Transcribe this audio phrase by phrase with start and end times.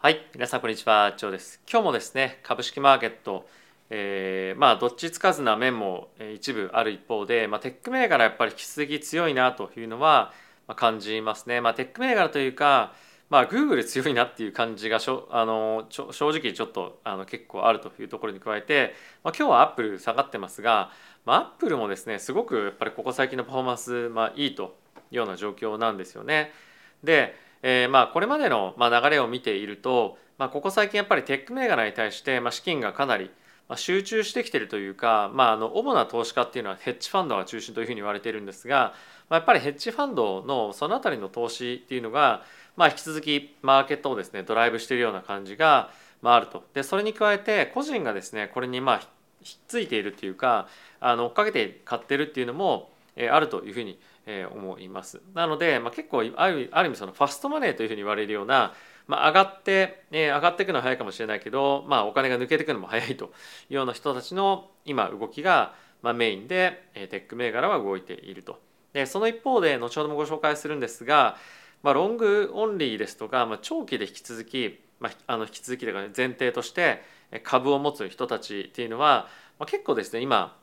[0.00, 1.60] はい、皆さんこんにちは、ジョーです。
[1.68, 3.48] 今日もですね、株式マーケット、
[3.90, 10.32] えーまあどっちつかずな面も一部ある一方で、まあ、テック銘柄やっぱり引き続き強いなというのは
[10.76, 11.60] 感じますね。
[11.60, 12.92] まあ、テック銘柄というか、
[13.28, 18.94] まあ、Google 強いなっていう感じがしょあの正直ちょっとあの結構あるというところに加えて、
[19.24, 20.92] まあ、今日は Apple 下がってますが、
[21.26, 24.76] まあ、Apple もですねすごくやっぱりここ最近のパフォーマンス、まあ、いいと
[25.10, 26.52] いうような状況なんですよね。
[27.02, 33.30] で、えーまあこれまでのまあ流れを見ていると、まあ、ここ最近やっぱりテック銘柄に対してまあ資金がかなり
[33.76, 38.94] 集中してきているというか、まあ、あの主な投資家っていうのはヘッジファンドが中心というふうに言われているんですが、
[39.28, 42.42] まあ、やっぱりヘッジファンドのそのあたりの投資っていうのが、
[42.76, 45.90] まあ、引き続きマーケットをですねドライブしているような感じが、
[46.22, 46.64] まあ、あると。
[46.72, 49.00] でそれに加えて個人がですねこれにまあ
[49.42, 50.66] ひっついているというか
[51.00, 53.98] あの追っかけて買ってるっていうのも、えーあるというふうに、
[54.30, 55.22] え思います。
[55.34, 58.74] なので、まあ、結構ある意味そのファストマネーというふうに言われるような、
[59.06, 63.28] まあ、上がって、えー上がっていくのは早いかもしれないけど、まあ、お金が抜けていくのも早いとい
[63.70, 68.60] うような人たちの今動きが、まあ、メインで、えーテック銘柄は動いていると。
[68.92, 71.36] でその一方で後ほどもご紹介するんですが、
[71.82, 77.02] まあ、ロングオンリーですとか、まあ、長期で引き続き、まあ、あの引き続きというか、ね、前提として
[77.44, 80.56] 株を持つ人たちっていうのは、まあ、結構ですね今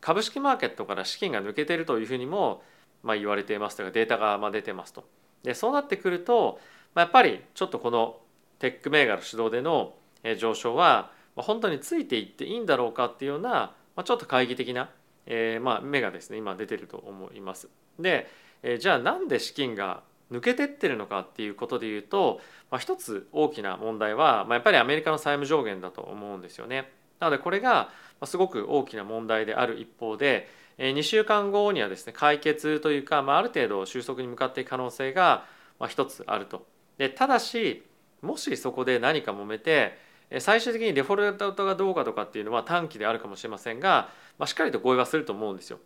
[0.00, 2.62] 株式マーケットから資金が抜けているというふうにも、
[3.06, 5.08] まあ、言われていますというかデータがまあ出てますと。
[5.42, 6.58] でそうなってくると、
[6.94, 8.18] まあ、やっぱりちょっとこの
[8.58, 9.94] テック銘柄主導での
[10.38, 14.90] 上昇は本当についていっていいんだろうかっていうような、まあ、ちょっと懐疑的な、
[15.26, 17.68] えーまあ、目がですね今出てると思います。
[17.98, 18.28] で、
[18.62, 22.40] えーじゃあなんで資金が抜けてってるのかっていうことで言うと、
[22.70, 26.90] まあ、一つ大きな問題は、まあ、やっぱりアメリカの債務上限だと思うんですよね。
[27.20, 27.90] なのでこれが
[28.24, 35.46] すごく大きな問題である一方で2週間後にはですね解決というか、まあ、ある程度収束に向かっていく可能性が
[35.88, 36.66] 一つあると。
[36.98, 37.84] でただし
[38.22, 39.98] もしそこで何か揉めて
[40.38, 45.78] 最終的にデフォルトがどうかとかっていうのは短期であるかもしれませんが、まあ、しっかりと合意はすると思うんですよ。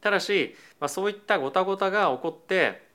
[0.00, 2.86] ただし、まあ、そういったごたごたが起こって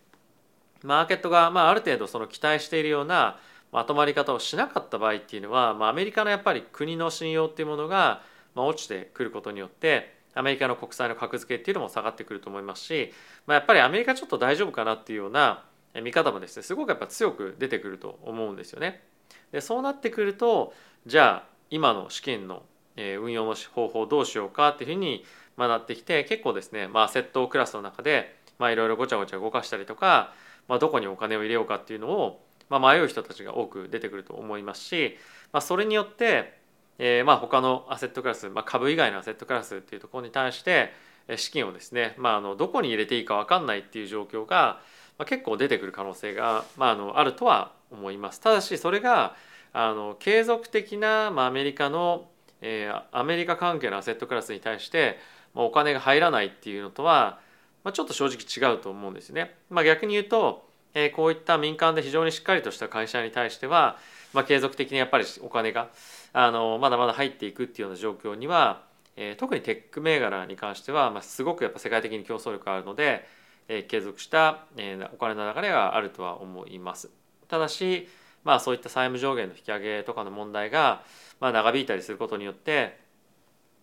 [0.84, 3.38] マーケットがまあある程度その期待しているような
[3.72, 8.22] まとまり方をしなかった場合っていうのは、まあ、アメリカのやっぱり国の信用っていうものが
[8.56, 13.12] まあ落ちてくることによってアメリカの国債の格付けっていうのも下がってくると思いますし、
[13.46, 15.66] まあ、やっぱりアメリカちょっと大丈夫かなっていうような
[16.02, 19.04] 見方もですねすごくやっぱ強く出てくると思うんですよね。
[19.52, 20.74] でそうなってくると
[21.06, 22.64] じゃあ今の資金の
[22.96, 25.26] 運用の方法どうしようかっていうふうに
[25.58, 30.34] なってきて結構ですね、まあ、セットクラスの中でいろいろごちゃごちゃ動かしたりとか、
[30.68, 35.18] まあ、どこにお金を入れようかっていうのを、まあ、迷う人たちが多く出てくると思いますし、
[35.52, 36.62] まあ、それによって、
[37.00, 40.92] えーまあ他のアセットクラス、まあ、株以外のアセットクラスっていうところに対して
[41.28, 44.80] え資金をですね、まあ、あのどこに入れていいか分かんないっていう状況が、
[45.18, 48.40] まあ、結構出てくる可能性が、まあ、あのあるとは思います。
[48.42, 49.36] ただしそれが
[49.72, 52.28] あの継続的な、まあ、アメリカの、
[52.62, 55.18] えーアメリカ関係のアセットクラスに対して、
[55.54, 57.40] まあ、お金が入らないっていうのとは、
[57.84, 59.56] まあ、ちょっと正直違うと思うんですね。
[59.70, 63.98] まあ、逆に言うと、えーこういった民間で非常にしっかりとした会社に対しては、
[64.34, 65.90] まあ、継続的にやっぱりお金が
[66.34, 68.84] あのまだまだ入っていくっていうような状況には、
[69.16, 73.26] えー特にテック銘柄に関しては、まあ、すごくやっぱ世界的に競争力があるので、
[73.68, 77.10] えー継続した、えーお金の流れがあるとは思います。
[77.48, 78.08] ただし、
[78.44, 81.04] まあ、そういった債務上限の引き上げとかの問題が、
[81.40, 82.98] まあ、長引いたりすることによって、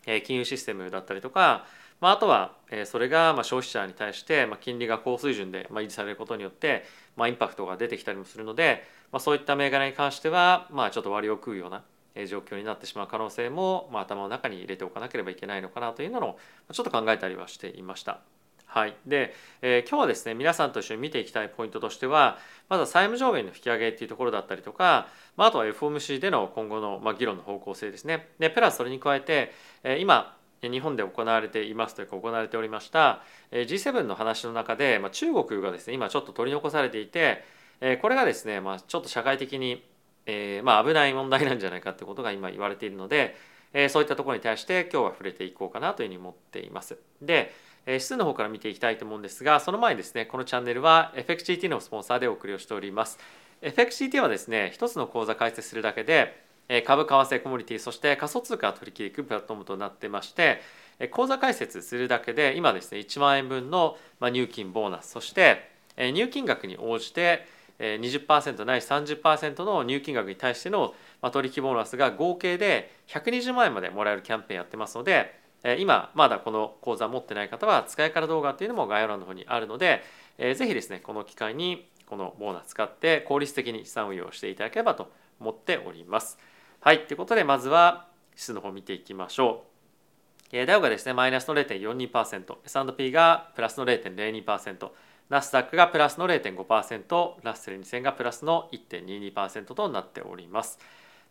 [0.06, 1.66] えー金融システムだったりとか、
[2.00, 6.84] まあ、あとはえそれがまあ消費者に対してまあ金利が高水準でまあ維持されることによって
[7.16, 11.83] まあインパクトが出てきたりもするので、まあ、そういった銘柄に関してはまあちょっと割を食うような
[12.28, 16.38] 状況になってしまう可能性もまあ頭の中に入れておかなければいけないのかなというのを
[16.72, 18.21] ちょっと考えたりはしていました。
[18.71, 22.38] はい、で、えー今日はですね皆さんと一緒に見ていきたいポイントとしては
[22.69, 28.28] まずは債務上限の引き上げっていうところだったりとか、まあ、あとは FOMC での今後のまあ議論の方向性ですね。
[28.38, 37.42] でプラスそれに加えて、えー今日本で行われていますというか行われておりましたえー G7 の話の中で、まあ、中国がですね今ちょっと取り残されていて、
[37.81, 39.82] えーこれがですね、まあ、ちょっと社会的に、
[40.30, 43.36] えーまあ、危ない問題なんじゃないかってことが今言われているので、
[43.72, 46.97] えーそういったところに対して今日は触れていこうかなというふうに思っています。
[47.21, 47.53] で、
[47.86, 53.18] え指数の方から見ていきたいと思うんですがその前にですねこのチャンネルは FXGT のスポンサーでお送りをしております。
[53.62, 56.42] FXGT はですね一つの口座開設するだけで
[56.86, 60.60] 株為替コモディティそして仮想通貨を取り切りいくプラットフォームとなってまして
[61.00, 65.68] え口座開設するだけで今ですね1万円分の入金ボーナスそして
[65.98, 67.47] 入金額に応じて
[67.80, 70.94] 20%ないし30%の入金額に対しての
[71.32, 75.41] 取引ボーナスが合計で120万円までもらえるキャンペーンやってますので
[75.78, 80.03] 今まだこの口座持ってない方は使い方動画っていうのも概要欄の方にあるので
[80.38, 85.10] えーぜひですねこの機会にこのボーナス使って効率的に資産運用していただければと
[85.41, 86.38] 思っております。
[86.80, 89.65] はいということでまずは指数の方見ていきましょ
[90.53, 90.66] う。
[90.66, 94.91] ダウがですねマイナスの 0.42%S&P がプラスの0.02%
[95.30, 100.80] ナスダックがプラスの0.5%ラッセル2000がプラスの1.22%となっております。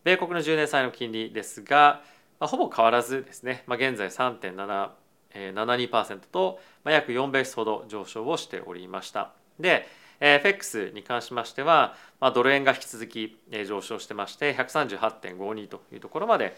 [0.05, 2.01] 米国の10年債の金利ですが、
[2.39, 9.33] まあ、ほぼ変わらずですね、まあ、現在3.72%と、まあ、約4ベースほど上昇をしておりました。
[9.59, 9.85] で、
[10.21, 16.55] FX に関しましては、まあ、ドル円が引き続き上昇してまして138.52というところまで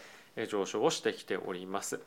[0.48, 2.00] 上昇をしてきております。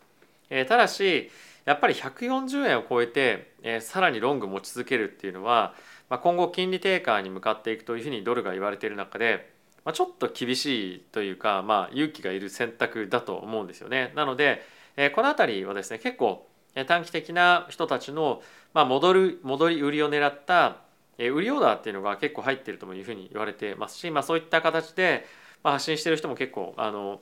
[0.50, 1.32] えただし
[1.66, 5.74] やっぱり140円を超えてえさらにロング持ち続けるっていうのは
[6.10, 9.52] まあ今後金利低下に向かっていくというふうにドルが言われている中で
[9.84, 14.12] まあちょっと厳しいというか、まあ、勇気がいる選択だと思うんですよね。
[14.16, 14.64] なので
[14.98, 16.48] えこの辺りはですね結構
[16.88, 18.42] 短期的な人たちの
[18.74, 20.78] まあ戻る戻り売りを狙った
[21.18, 25.26] え売りオーダーっていうのが結構入っているというふうに言われてますし、まあ、そういった形で
[25.64, 27.22] まあ発信している人も結構あの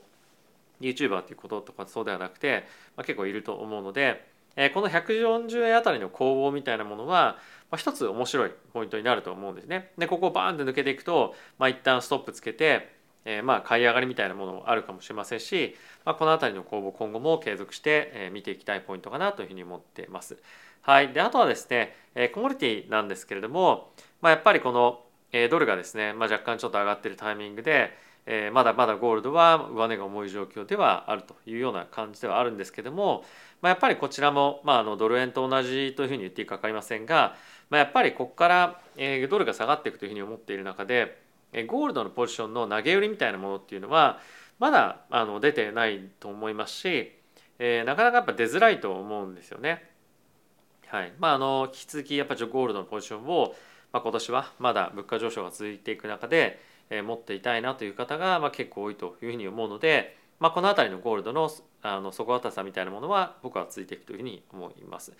[0.83, 2.65] YouTuber っていうこととかそうではなくて、
[2.95, 4.25] まあ、結構いると思うので、
[4.55, 7.37] えこの140円あたりの攻防みたいなものは、
[7.71, 9.91] まあ、一つ面白いポイントになると思うんですね。
[9.97, 12.93] でここをバーンと抜けていくと、まあ、一旦ストップつけて、
[13.25, 15.75] えー、まあ買い上がりみたいなものもあるかもしれませんし、
[16.05, 20.37] まあ、この辺りの攻防今後も継続して、え見ていきたいポイントかなというふうに思っています。
[20.81, 25.01] はい、であとはですね、えコモディティなんですけれども、まあ、やっぱりこの、
[25.31, 33.23] えドルがですね、まあ、若干ちょっと上がっているタイミングで、えー、まだまだゴールドは上値が重い状況ではあるというような感じではあるんですけども、
[33.61, 37.35] まあ、やっぱりこちらも、まあ、あのドル円と同じというふうに言っていいか分かりませんが、
[37.69, 41.19] まあ、やっぱりここから、えー、ドルが下がっていくというふうに思っている中で、
[41.51, 44.19] えー、ゴールドのポジションの投げ売りみたいなものっていうのは
[44.59, 47.11] まだあの出てないと思いますし、
[47.59, 49.89] えー、なかなかやっぱ出づらいと思うんですよね。
[50.87, 53.55] はいまあ、あの引き続きやっぱりゴールドのポジションを、
[53.91, 56.59] まあ、今年はまだ物価上昇が続いていく中で
[57.01, 61.49] 持っていたいなという方が、ま結構多いというふうに思うので、まあ、この辺りのゴールドの
[61.81, 65.13] あの底堅さみたいなものは僕はついていくというふうに思います。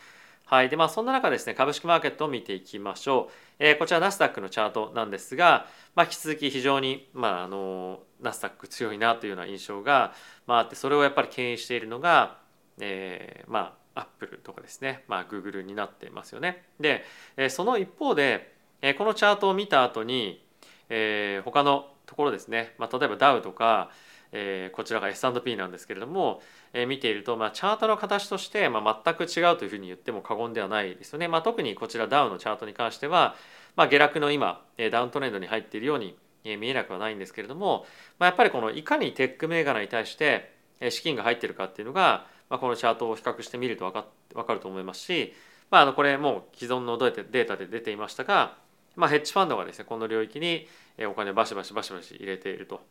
[0.46, 10.14] はいでまあ、そんな中ですね株式マーケットを見ていきましょう、えー、こちらナスダックのチャートなんですが、まあ、引き続き非常に、まあ、あのナスダック強いなというような印象が、
[10.46, 12.40] まあ、ってそれをやっぱり牽引しているのが、
[12.80, 16.64] えー、まあアップルとかですね、まあ、グーグルになってますよね。
[16.80, 17.04] で、
[17.38, 20.44] えー、その一方で、えー、このチャートを見た後に、
[20.90, 23.90] えー、他のところですね、まあ、例えばダウとか、
[24.32, 26.42] えー、こちらが S&P なんですけれども、
[26.74, 31.28] えー、見ていると、まあ、チャートの形として、まあ、全く違うというふうに言っても過言ではないですよね。
[31.28, 33.36] まあ、特にこちらダウのチャートに関しては、
[33.76, 37.86] まあ、下落の今えダウントレンドに入っているように見えなくはないんですけれども、
[38.20, 40.54] まあ、やっぱりこのいかにテック銘柄に対して
[40.90, 45.34] 資金が入っているかっていうのが、まあ、このチャートを比較してみると分か分かると思いますし、
[45.72, 48.58] まあ、あのこれもう既存のデータで出ていましたが、
[48.96, 50.68] まあ、ヘッジファンドがですねこの領域に
[51.10, 52.82] お金をバシバシバシバシ入れていると。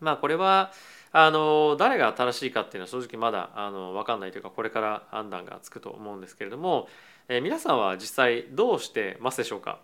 [0.00, 0.72] まあこれは
[1.12, 6.88] あの誰が正しいかっていうのは正直まだあの分かんないというかこれから判断がつくと思うんですけれども、
[7.28, 9.78] えー、皆さんは実際どうしてますでしょうか、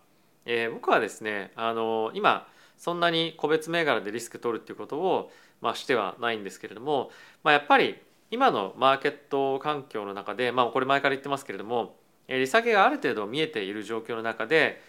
[0.44, 5.31] えー、僕はですねあの今そんなに個別銘柄でリスク取るっていうことを、
[5.61, 7.11] まあ、してはないんですけれども、
[7.44, 7.96] まあ、やっぱり
[8.31, 11.94] 今のマーケット環境の中で、まあ、これ前から言ってますけれども
[12.26, 14.81] 利下げがある程度見えている状況の中で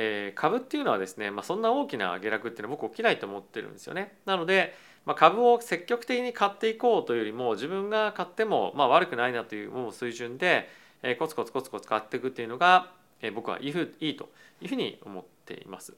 [0.00, 4.16] えー、株っていうのはですね、まあ、そんな大きな下落っていうのは僕起きないと思ってるんですよね。
[4.26, 10.68] なので、まあ、株を積極的に買っていこうというよりも自分が買ってもまあ悪くないなというもう水準で、
[11.02, 14.28] えー、コツコツコツコツ買っていくっていうのが、えー、僕はいいと
[14.60, 15.94] いうふうに思っています。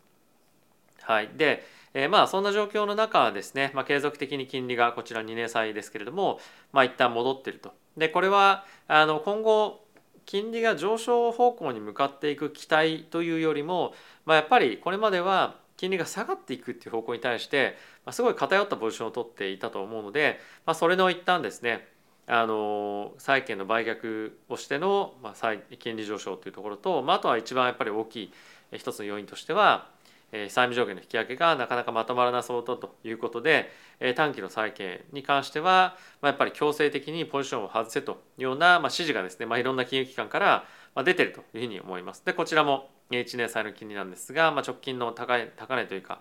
[1.03, 6.41] はい、で、えー、まあそんな状況の中ですね、まあ、継続的に金利がこちら2年債ですけれども、
[6.73, 7.75] まあ、一旦戻ってると。
[7.99, 9.85] でこれはあの今後
[10.31, 13.95] 金利が上昇方向に向かっていく期待というよりも、
[14.25, 21.85] まあ、やっぱりこれまでは金利が下がっていくっていう方向に対して、まあ、すごい偏ったポジションを取っていたと思うので、まあ、それの一旦ですね
[22.29, 28.33] あの債券の売却をしての、まあ、金利上昇というところと、まあ、あとは一番やっぱり大きい
[28.75, 29.89] 一つの要因としては
[30.33, 33.71] 債務上限の引き上げがなかなかまとまらなそうだということで
[34.15, 40.65] 短期の債券に関してはやっぱり強制的にポジションを外せというような指示がですね、まあ、いろんな金融機関から
[41.05, 42.25] 出てるというふうに思います。
[42.25, 46.21] でこちらも1年債の金利なんですが、まあ、直近の高い高値というか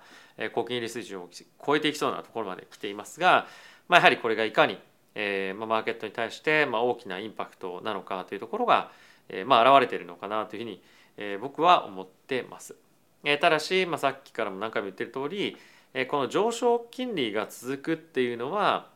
[0.53, 1.29] 高金利水準を
[1.65, 3.47] 超えていきそうなところまで来ていますが、
[3.87, 4.79] まあ、やはりこれがいかに、
[5.13, 8.91] えーまあ、マーケットに対してまあ大きなインパクトなのかというところが、
[9.29, 10.81] えー、まあ現れているのかなというふうに、
[11.17, 12.75] えー、僕は思ってます。
[13.23, 15.57] えただし、まあ、さっきからも何回も言ってる通り、
[15.93, 18.87] えこの上昇金利が続くっていうのは、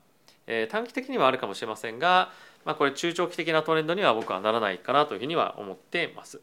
[0.48, 2.32] え短期的にはあるかもしれませんが、
[2.66, 6.42] まあ、これ中長期的なトレンドには僕はならないかなというふうには思っています。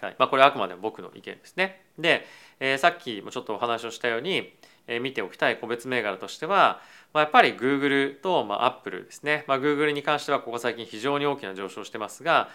[0.00, 1.82] はいまあ、これはあくまでも僕の意見ですね。
[1.98, 2.26] で、
[2.58, 4.54] えー、さっきもちょっとお話をしたように、
[4.86, 6.80] え見ておきたい個別銘柄としては、
[7.14, 12.48] まあ、やっぱり Google と、まあ、Apple ですね、まあ、Google に関してはここ最近非常に大きな上昇してますが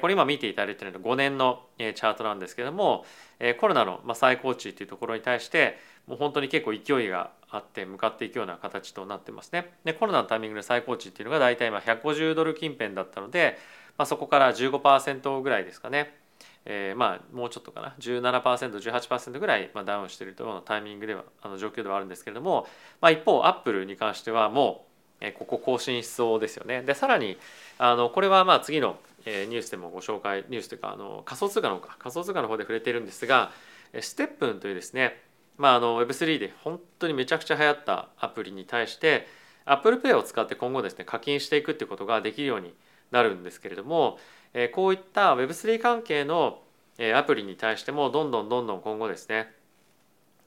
[0.00, 3.04] これ今見ていただいているのは5年のチャートなんですけれども
[3.60, 9.72] コロナの最高値というところに対してもう本当に結構勢いがあって向かっていくような形となってますね。
[9.84, 13.58] でコロナのタイミングで最高値っていうのが大体今150ドル近辺だったので、
[13.96, 16.14] まあ、そこから15%ぐらいですかね
[16.66, 22.66] えー、まあもうちょっとかな 17%18% ぐらい、まあ、ダウンしているようなタイミングではあの状況ではあるんですけれども、
[23.00, 24.86] まあ、一方アップルに関してはも
[25.20, 26.82] う、ここ更新しそうですよね。
[26.82, 27.38] でさらに
[27.78, 31.96] あのこれはまあ次の、え、ニュースでもご紹介ニュースというかあの仮想通貨のか。
[31.98, 33.52] 仮想通貨の方で触れているんですが
[34.00, 35.20] ステップンというですね、
[35.56, 39.26] まあ、あの Web3 で本当にめちゃくちゃ流行ったアプリに対して
[39.64, 42.74] Apple Pay を使って今後ですね課金していくっていうことができるように
[43.10, 44.18] なるんですけれども
[44.74, 46.60] こういった Web3 関係の
[47.14, 49.50] アプリに対してもどんどんどんどん今後ですね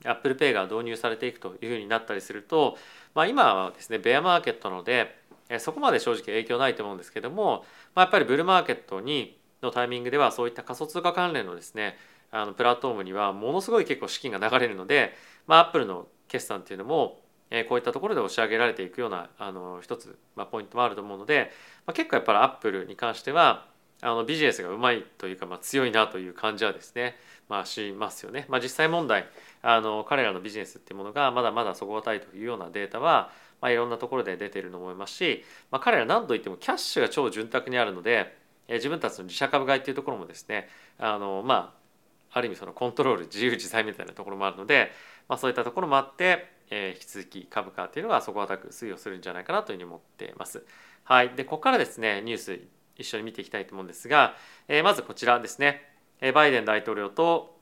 [0.06, 2.78] Apple Pay が導入されていくというふうになったりすると、
[3.16, 5.18] まあ、今はですねベアマーケットなので
[5.60, 11.98] そこまで正直影響ないと思うんですけども、まあ、やっぱりブルーマーケットにのタイミングではそういった仮想通貨関連のですね
[12.32, 15.13] あのプラットフォームにはものすごい結構資金が流れるので、
[15.48, 17.22] まあ、Apple の決算っていうのも
[17.70, 21.51] こういったところで押し上げられていくようなあの一つ、まあ、ポイントもあると思うので、
[21.86, 23.66] まあ、結構やっぱり Apple に関しては
[24.01, 27.16] あのビジネスがうまいというか、まあ、強いなという感じはですね、
[27.50, 28.46] まあ、しますよね。
[28.48, 29.27] まあ、実際問題
[29.63, 38.38] あの彼らのビジネスっていうものがまだまだ底堅いというようなデータは、まあ、いろんなところで出ていると思いますし、まあ、彼ら何といってもキャッシュが超潤沢にあるので
[38.70, 40.68] 自分たちの自社株買いっていうところもですね
[41.00, 44.92] あのまあある意味そのコントロール自由自在みたいなところもあるので、
[45.30, 50.66] まあ、そういったところもあって、えー、引き続き株価っていうのが底堅く推移をするんじゃないかなというふうに思っています。
[51.04, 52.60] はい、でここからですねニュース
[52.98, 54.36] 一緒に見ていきたいと思うんですが、
[54.68, 55.88] えー、まずこちらですね
[56.22, 57.56] えバイデン大統領と,、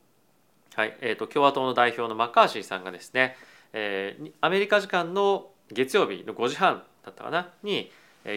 [0.76, 3.36] はいえーと、共和党の代表のマッカーシーさんがですね、
[3.74, 7.52] えー、アメリカ時間の月曜日の5時半だったかな？
[7.64, 7.92] に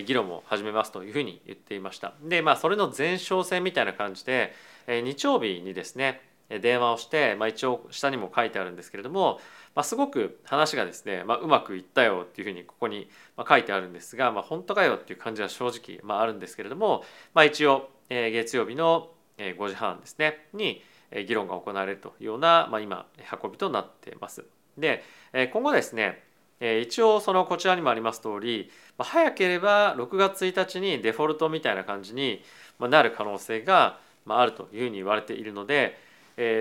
[0.06, 2.14] 議論を始めますというふうに言っていました。
[2.22, 4.52] でまあそれの前哨戦みたいな感じで
[4.86, 9.38] 日曜日にですね電話をして、まあ、一応下にも書いてあるんですけれども、
[9.74, 13.10] まあ、すごく話がですね、まあ、うまくいったよっていうふうにここに
[13.46, 17.04] 書いてあるんですが、まあ、本当かよっていう感じは正直、まあ、あるんですけれども、
[17.34, 20.82] まあ、一応、月曜日の5時半ですねに
[21.26, 23.04] 議論が行われるというような、まあ、今
[23.42, 24.46] 運びとなっています。
[24.78, 25.04] で
[25.52, 26.22] 今後ですね
[26.60, 32.42] 一応そのこちらにもあります通り早ければ6月1日にデフォルトみたいな感じに
[32.80, 35.96] なる可能性があるというふうに言われているので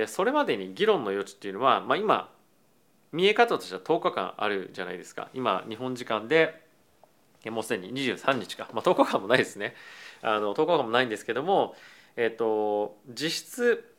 [0.08, 2.32] それまでに議論の余地っていうのは、今
[3.12, 5.30] 見え方としては10日間あるじゃないですか。
[5.34, 6.66] 今日本時間で
[7.46, 9.76] もうすでに23日か、まあ、10日間もないですね。
[10.22, 11.76] あの10日間もないんですけども、
[12.16, 13.96] えーと、実質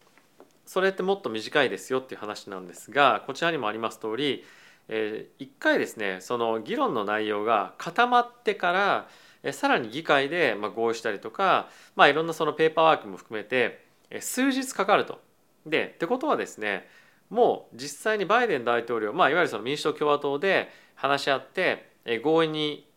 [0.67, 4.45] それってもっと短いですよっていう話なんですがこちらにもあります通り、
[4.89, 9.09] えー、1回ですねその議論の内容が固まってから
[9.43, 13.85] えさらに議会でま合意したりとか、まあ、いろんなそのペーパーワークも含めて
[14.21, 15.21] 数日かかると。
[15.67, 16.89] でってことはですね
[17.29, 21.91] もう実際にバイデン大統領、まあ、いわゆるその民主党共和党で話し合って
[22.23, 22.89] 合意に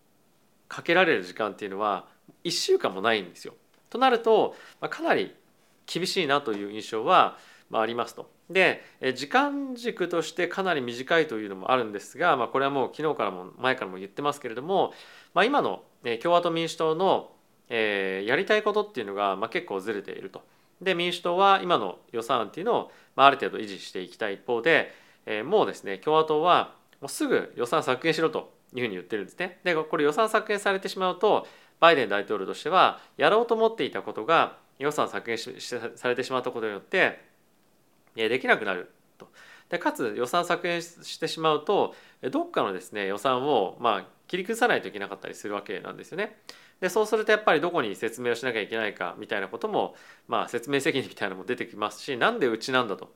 [0.69, 2.05] かけられる時間っていうのは
[2.45, 3.55] 1週間もないんですよ。
[3.89, 4.55] となると
[4.89, 5.36] かなり
[5.86, 7.38] 厳しいなという印象は
[7.80, 8.30] ありますと。
[8.50, 8.84] で
[9.16, 14.94] 時間軸としてかなり短いというのもあるんですが、まあ、これはもう昨日からも前からも言ってますけれども、
[15.34, 15.84] まあ、今の
[16.22, 17.32] 共和党民主党の
[17.72, 20.44] えやりたいことっていうのがま結構ずれていると。
[20.82, 24.92] で民主党は今の予算案っていうのを、まあ、ある程度維持していきたい一方で、
[25.25, 29.60] えー、もうですね共和党はもうすぐ予算削減しろというふうに言ってるんですね。
[29.63, 31.48] でこれ予算削減されてしまうと
[31.80, 35.38] バイデン大統領としてはやろうと思っていたことが予算削減
[35.96, 37.30] されてしまったことによって
[38.15, 39.30] できなくなると。
[39.70, 41.96] でかつ予算削減してしまうと
[42.30, 46.38] どっかのですね予算をまあ切り崩さないといけなかったりするわけなんですよね。
[46.82, 49.96] でそうするとやっぱりどこに説明をしなきゃいけないかみたいなことも、
[50.27, 53.13] まあ、説明責任みたいなのも出てきますしなんでうちなんだと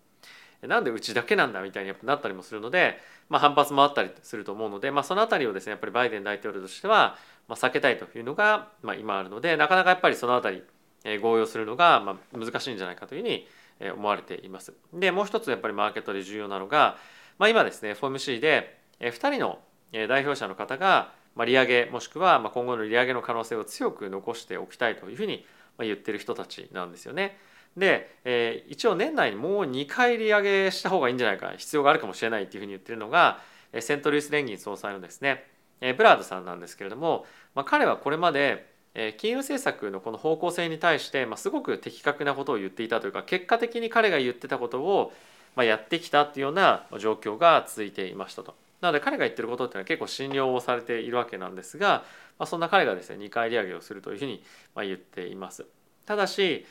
[0.61, 10.63] なんでうちだけなんだみたいになったりもするので、まあ、反発もあったりすると思うので、まあ、その辺りをですねやっぱりバイデン大統領としては、まあ、避けたいというのが、まあ、今あるのでなかなかやっぱりその辺り、
[11.03, 13.47] え、合意をするのが、まあ、難しいんじゃないかというふうに
[13.79, 14.73] 思われています。
[14.93, 16.97] でもう一つやっぱりマーケットで重要なのが、
[17.37, 19.59] まあ、今ですね FOMC で2人の
[19.91, 25.45] 代表者の方がまあ、利上げもしくは今後の利上げの可能性を強く残しておきたいというふうに
[25.79, 27.37] 言ってる人たちなんですよね。
[27.75, 33.39] で、えー、一応年内にもう2回利上げした方がいいんじゃないか必要があるかもしれないっていうふうに言ってるのが
[33.81, 35.43] セントルイス連銀総裁のですね
[35.81, 38.74] ブラードさんなんですけれども、まあ、彼はこれまで
[39.17, 45.11] 金融政策のこの方向性に対して、ま、すごく的確なことを言っていたというか結果的に彼が言ってたことを
[45.55, 48.55] ま、やってきたっていうような状況が続いていましたと。
[48.81, 52.03] なので彼が言ってることっていうのは結構信用をされているわけなんですが、
[52.37, 54.43] ま、そんな彼がですね2回利上げをするというふうに
[54.75, 55.65] 言っています。
[56.05, 56.65] ただし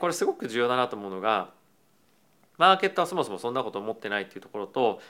[0.00, 1.50] これすごく重要だなと思うのが
[2.58, 5.00] マーケットはそもそもそんなこと思ってないっていうところと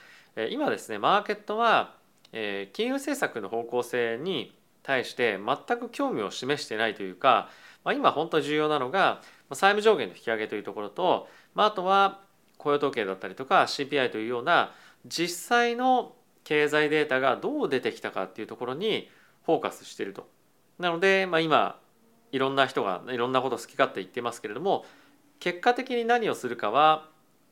[0.51, 1.95] 今ですねマーケットは
[2.31, 7.49] 金融政策の方向性に対して全く興味を示してないというか
[7.83, 9.21] まあ今本当に重要なのが
[9.53, 12.21] 債務上限の引き上げというところとまあとは
[12.59, 14.73] 雇用統計だったりとか CPI というような
[15.05, 16.15] 実際の
[16.45, 19.11] 経済データがどう出てきたかっていうところに
[19.45, 20.29] フォーカスしていると。
[20.79, 21.79] なので、まあ、今
[22.33, 24.85] いろんな人がいろんなこと好き勝手言ってますけれども
[25.39, 27.09] 結果的に何をするかは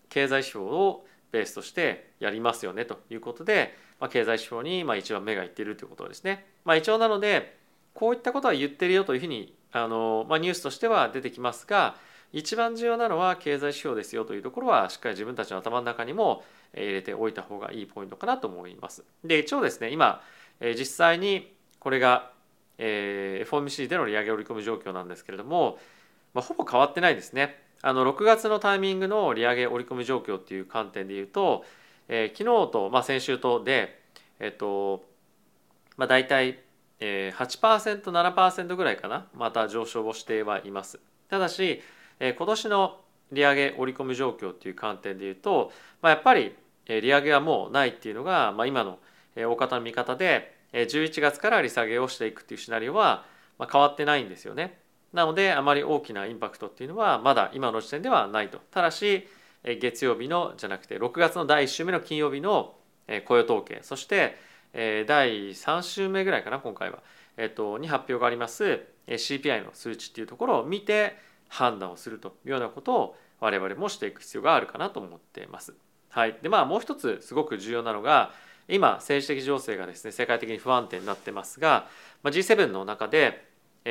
[0.08, 6.44] 経済指標をベースとしてやりますよねということで、まあ、経済指標にまあ一番目がいっているということですね。
[6.64, 7.56] まあ、一応なので
[7.94, 11.94] こういったことは言ってるよというふうにあの、まあ、ニュースとしては出てきますが
[12.32, 16.42] 一番重要なのは経済指標ですよというところはしっかり自分たちの頭の中にも
[16.74, 19.04] 入れておいた方がいいポイントかなと思います。
[19.22, 20.20] で一応ですね今
[20.60, 22.32] 実際にこれが
[22.78, 25.78] FOMC での利上げ織り込む状況なんですけれども、
[26.34, 27.62] まあ、ほぼ変わってないですね。
[27.82, 31.64] あの6月のタイミングの利上げ織り込み状況っていう観点でいうと、
[32.08, 34.00] えー、昨日と、まあ、先週とで、
[34.40, 35.04] えっと
[35.96, 36.58] まあ、大体、
[37.00, 41.00] えー、8%7% ぐらいかなまた上昇をしてはいます。
[41.28, 41.80] ただし、
[42.20, 43.00] えー、今年の
[43.32, 46.54] 利上げ織り込み状況っていう観点でいうと、まあ、やっぱり
[46.86, 48.98] え利上げはもうないっていうのが、まあ、今の
[49.36, 53.24] え大方の見方で11月から利下げをしていくっていうシナリオは
[53.58, 54.78] まあ変わってないんですよね。
[55.12, 58.58] なのであまり大きなインパクトっていうのはまだ今の時点ではないと。
[58.70, 59.28] ただし
[59.64, 62.74] 月曜日のじゃなくて6月の第1週目の金曜日の
[63.26, 63.80] 雇用統計。
[63.82, 64.36] そして
[64.72, 67.00] 第3週目ぐらいかな今回は、
[67.36, 71.16] えっと、に発表があります CPI の数値っていうところを見て
[71.48, 75.74] 判断をするというようなことを我々もしていく必要があるかなと思っています。
[76.10, 78.32] はい、でまあもう一つすごく重要なのが
[78.68, 81.86] 今政治的情勢がですね世界的に不安定になってますが、
[82.22, 83.48] まあ、G7 の中で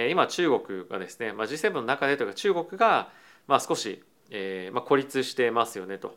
[0.10, 3.10] 今中国がですね、まあ、G7 の中でというか中国が
[3.48, 6.16] まあ少し、えーまあ、孤立してますよねと。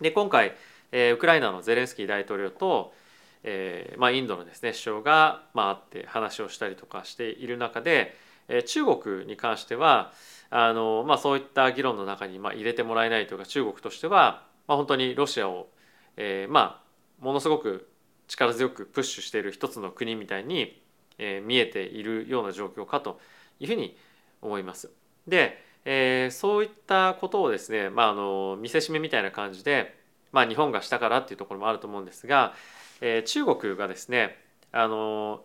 [0.00, 0.54] で今回、
[0.92, 2.94] えー、ウクライナのゼレンスキー大統領と、
[3.42, 8.16] えーまあ、インドのですね首相が、まあ、会って話をしたりとかしている中で、
[8.48, 10.12] えー、中国に関しては
[10.50, 15.68] あの、まあ、そういった議論の中に、まあ、入れてもらえないというか中国としては、まあ、本当にロシアを、
[16.16, 17.88] えー、まあものすごく
[18.28, 20.80] 力強くプッシュしている一つの国みたいに
[21.18, 23.20] えー、見えているような状況かと
[23.60, 23.96] いうふうに
[24.40, 24.90] 思います。
[25.26, 29.96] で、えー、そういったことをですね、まあ、あの見せしめみたいな感じで、
[30.32, 32.54] まあ、日本がしたからっていうところもあると思うんですが、
[33.00, 34.36] えー、中国がですね
[34.72, 35.42] あの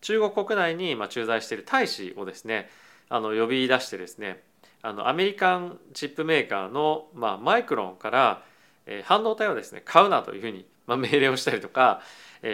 [0.00, 2.68] 中国国内に駐在している大使をですね
[3.08, 4.42] あの呼び出してですね
[4.82, 8.42] あのアメリカンチップメーカーの、まあ、マイクロンから、
[8.86, 12.00] えー、半導体をですね買うなというふうに、まあ、命令をしたりとか、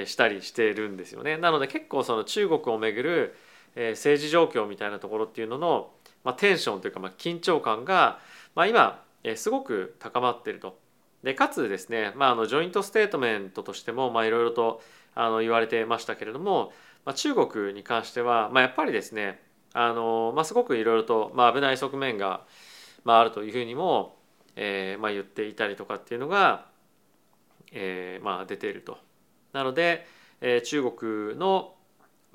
[0.06, 1.36] したりしてるんですよね。
[1.36, 3.36] なので結構その中国をめぐる
[3.76, 5.90] 政治状況みたいなところっていうのの、
[6.26, 8.18] まあ、テンションというかまあ緊張感が、
[8.54, 9.02] まあ、今
[9.36, 10.78] すごく高まっていると。
[11.22, 14.82] でかつですね、まあ、あのジョイントステートメントとしてもいろいろと
[15.14, 16.72] あの言われてましたけれども、
[17.04, 19.40] まあ、中国に関しては、まあ、やっぱりですね
[19.72, 22.44] あの、まあ、すごくいろいろと、まあ、危ない側面が、
[23.04, 24.16] まあ、あるというふうにも、
[24.56, 26.66] えーまあ、言っていたりとかっていうのが、
[27.72, 28.98] えーまあ、出ていると。
[29.52, 30.06] なので、
[30.40, 31.74] えー、中国の,、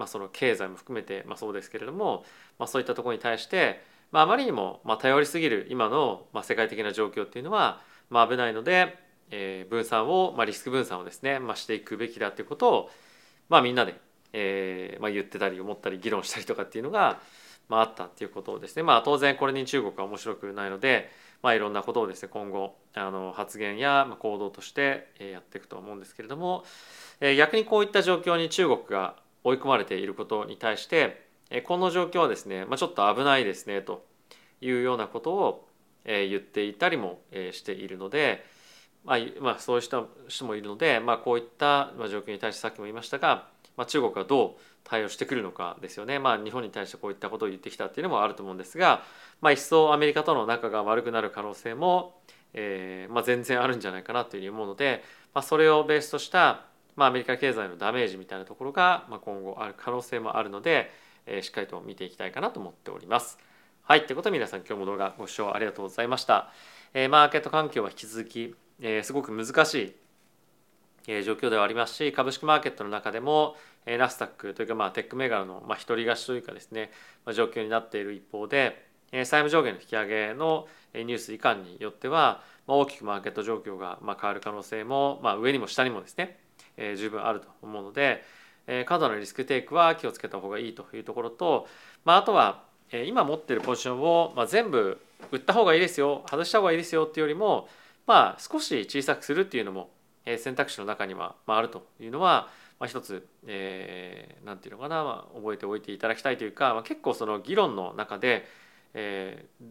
[0.02, 2.26] まあその経済も含めて、まあ、そうですけれども、
[2.58, 8.98] まあ、そういったところに対して、まあ、あまりにも、まあ、頼りすぎる今の、まあ、世界的な状況っていうのは、まあ、危ないので、
[9.30, 12.90] えー、分散を、まあ、リスク分散をですね、まあ、していくべきだということを、
[13.48, 13.94] まあ、みんなで、
[14.34, 17.20] えーまあ、言ってたり思ったり議論したりとかっていうのが、
[17.70, 21.12] まあ、あったっていうことをですね、まあ、当然これに中国は面白くないので、
[21.44, 26.66] まあ、いろんなことをですね今後あの発言や行動としてやっていくと思うんですけれども
[27.38, 31.26] 逆にこういった状況に中国が追い込まれていることに対して
[31.66, 34.06] この状況はですね、まあ、ちょっと危ないですねと
[34.62, 35.68] いうようなことを
[36.06, 37.20] 言っていたりも
[37.52, 38.46] しているので、
[39.04, 40.10] まあまあ、そういう人
[40.46, 49.04] もいるので、まあ、こういった状況に対してさっきも言いましたが、まあ、中国がどう対応してくるのかですよね、まあ、日本に対してこういったことを言ってきたっていうのもあると思うんですが、
[49.42, 52.22] まあ、一層アメリカとの仲が悪くなる可能性も、
[52.54, 56.66] えーまあ、全然あるんじゃないかなというふうに思うので、まあ、それをベースとした、
[57.02, 60.92] まあ、アメリカ経済のダメージみたいなところが、まあ、今後ある可能性もあるので、
[61.26, 63.40] えー、しっかりと見ていきたいかなと思っております。
[63.82, 66.52] はい、ということで皆さん今日も動画ご視聴ありがとうございました。
[66.94, 69.96] えー、マーケット環境は引き続き、えー、すごく難しい
[71.08, 73.56] え状況ではありますし株式マーケットの中でも
[73.88, 76.92] ナスダックというかまあテック銘柄のまあ一人勝ちというかですね
[77.26, 86.38] ま状況になっている一方でえ債務上限の引き上げのニュース以下によってはま大きくマーケット状況がま変わる可能性も、まあ、上にも下にもですね、
[86.78, 88.24] えー、十分あると思うので、
[88.68, 91.68] えー、過度のリスクテイクは気をつけた方がいいというところと、
[92.06, 95.00] まあ、あとは、えー、今持ってるポジションを、まあ、全部
[95.32, 97.68] 売った方がいいですよ外した方がいいですよっていうよりも、
[98.08, 99.90] まあ、少し小さくするっていうのも、
[100.26, 108.46] えー、選択肢の中には、まあ、あるというのは、まあ、一つ、えー、なんていうのかな、まあ、覚えておいていただきたいというか、まあ、結構その議論の中で、
[108.94, 109.66] えー、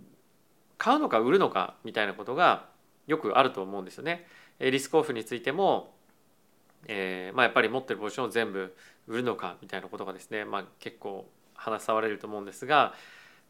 [0.79, 2.69] 買うのか売るのかみたいなことが
[3.07, 4.27] よくあると思うんですよね。
[4.61, 5.95] リスクオフについても、
[6.87, 8.75] えーまあ、やっぱり持ってるポジションを全部
[9.07, 12.95] 売るのかみたいなことがですね、まあ、結構話されると思うんですが、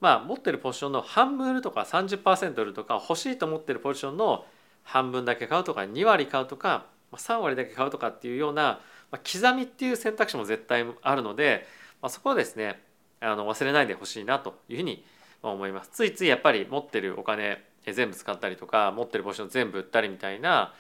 [0.01, 4.45] まあ、持ってるポジションの半分売るとか30%売るとか欲しいと思ってるポジションの
[4.83, 11.67] 半分だけ買うとか2割買うとか3割だけ買うとかっていうような、まあ、刻みっていう選択肢も絶対あるので、
[12.01, 12.81] まあ、そこはですね
[13.21, 15.05] あの忘れないでほしいなというふうに
[15.43, 15.91] 思います。
[15.93, 20.73] ついついやっぱり持ってるお金全部使ったりとか持ってるポジション全部売ったりみたいな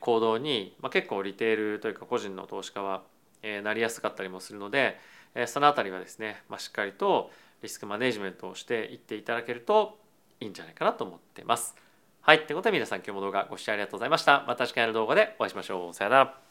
[0.00, 3.02] 行動に、まあ、結構リテールというか個人の投資家は
[3.42, 4.98] えなりやすかったりもするので
[5.36, 7.30] えその辺りはですね、まあ、しっかりと
[7.62, 9.98] リスクマネジメントをしていっていただけると
[10.40, 11.74] いいんじゃないかなと思ってます。
[12.20, 12.46] はい。
[12.46, 14.44] ということで皆さん今日も動画ご視聴ありがとうございました。
[14.46, 15.94] また次回の動画でお会いしましょう。
[15.94, 16.45] さよなら。